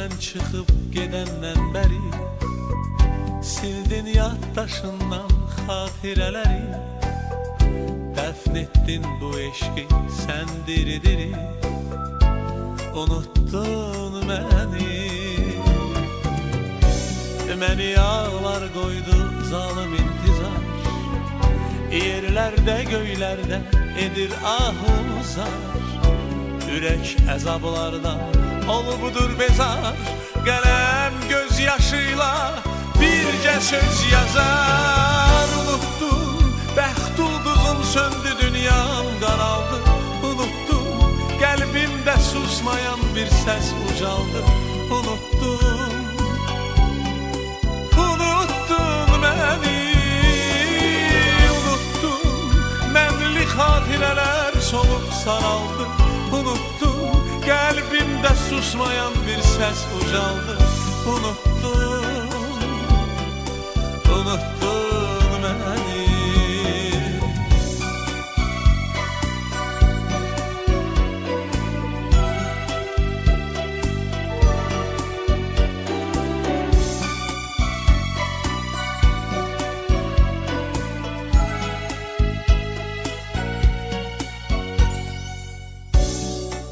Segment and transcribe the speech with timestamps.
[0.00, 2.00] Gözümden çıkıp gedenden beri
[3.42, 5.30] Sildin yaddaşından
[5.66, 6.62] hatireleri
[8.16, 9.84] Dəfn etdin bu eşqi
[10.20, 11.32] sən diri-diri
[12.94, 14.88] Unuttun məni
[17.60, 19.18] Məni ağlar qoydu
[19.50, 20.62] zalım intizar
[21.92, 23.60] Yerlərdə göylərdə
[24.06, 25.60] edir ahuzar
[26.76, 27.16] Ürək
[28.70, 29.94] əzablarda olubdur bezar.
[30.46, 32.62] Qələm göz yaşıyla
[33.00, 35.48] bircə söz yazar.
[35.60, 39.78] Unuttum, bəxt ulduzum söndü dünyam qaraldı.
[40.22, 40.86] Unuttum,
[41.40, 44.40] qəlbimdə susmayan bir səs ucaldı.
[44.90, 45.92] Unuttum,
[48.06, 49.80] unuttun məni.
[51.56, 52.22] Unuttun,
[52.94, 56.09] mənli xatirələr solub saraldı
[58.50, 60.58] susmayan bir səs ucaldı.
[61.12, 62.28] Unuttun,
[64.14, 65.42] unuttun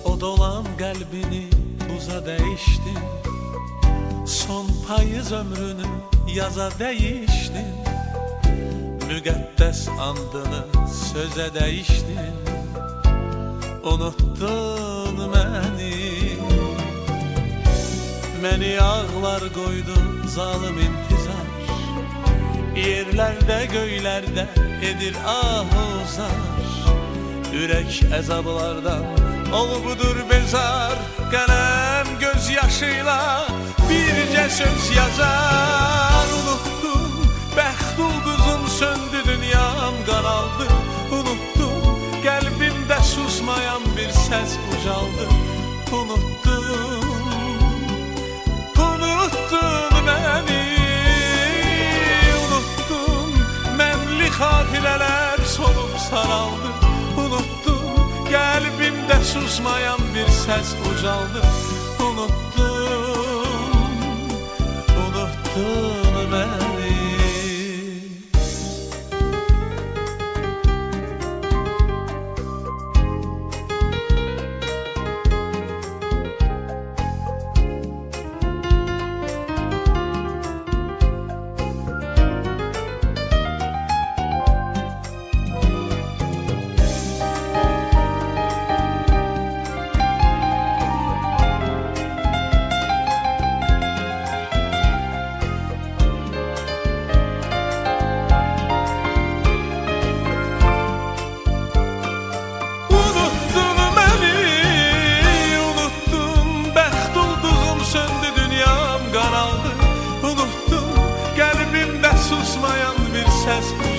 [0.05, 1.48] O dolan qəlbini
[2.27, 3.03] dəyişdin
[4.27, 5.89] Son payız ömrünü
[6.39, 7.73] yaza dəyişdin
[9.09, 10.63] Müqəddəs andını
[11.09, 12.49] sözə dəyişdin
[13.93, 15.97] Unuttun məni.
[18.43, 19.97] Məni ağlar qoydu
[20.35, 21.49] zalım intizar.
[22.79, 24.45] Yerlərdə göylərdə
[24.91, 26.39] edir ahuzar
[27.59, 29.07] Ürək əzablardan
[29.61, 30.97] olubdur bezar.
[31.33, 31.88] Qələm
[32.21, 33.47] göz yaşıyla
[33.89, 36.29] bircə söz yazar.
[36.39, 37.13] Unuttum,
[37.57, 40.67] bəxt ulduzum söndü dünyam qaraldı
[41.11, 41.83] Unuttum,
[42.25, 45.27] qəlbimdə susmayan bir səs ucaldı.
[46.01, 47.09] Unuttum,
[48.89, 50.65] unuttun məni.
[52.43, 53.33] Unuttun,
[53.81, 56.71] mənli xatirələr solub saraldı.
[57.25, 61.43] Unuttum, qəlbimdə susmayan bir səs ucaldı
[61.99, 62.68] Unuttum,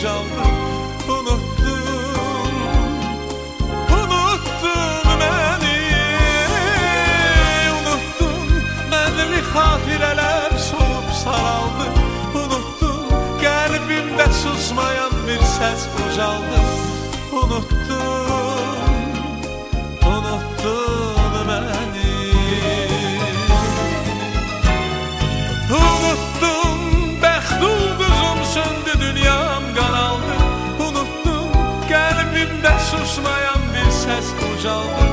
[0.01, 0.45] canlı
[1.07, 2.53] unuttun
[3.91, 5.79] Unuttun beni
[7.71, 8.49] Unuttun
[8.91, 11.85] benli hatireler solup saraldı.
[12.35, 13.09] Unuttun
[13.41, 16.59] kalbimde susmayan bir ses ucaldı
[17.31, 17.88] Unuttun
[32.99, 35.05] susmayan bir səs ucaldı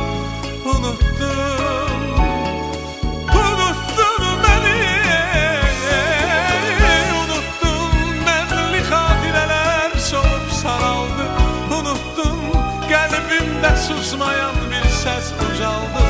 [0.66, 2.02] Unuttum,
[3.42, 4.74] unuttun məni
[7.20, 7.94] Unuttum,
[8.26, 11.28] mənli xatirələr solub saraldı.
[11.78, 12.42] Unuttum,
[12.90, 16.05] qəlbimdə susmayan bir səs ucaldı